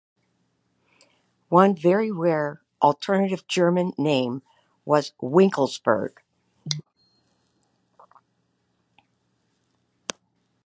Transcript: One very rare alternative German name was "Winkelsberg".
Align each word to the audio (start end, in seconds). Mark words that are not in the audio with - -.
One 1.49 1.75
very 1.75 2.09
rare 2.09 2.63
alternative 2.81 3.45
German 3.47 3.93
name 3.99 4.41
was 4.83 5.13
"Winkelsberg". 5.21 6.21